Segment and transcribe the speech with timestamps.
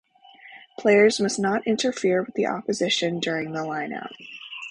[0.79, 4.15] Players must not interfere with the opposition during the line-out.